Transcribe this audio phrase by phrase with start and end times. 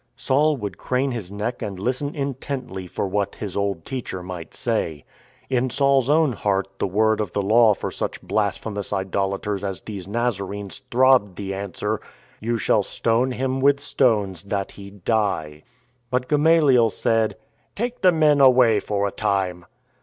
[0.17, 5.05] Saul would crane his neck and listen intently for what his old teacher might say.
[5.47, 10.07] In Saul's own heart the word of the Law for such blasphemous idolators as these
[10.07, 12.01] Nazarenes throbbed the answer:"
[12.39, 15.61] You shall stone him with stones that he die."
[16.09, 17.37] But Gamaliel said,"
[17.75, 19.67] Take the men away for a time."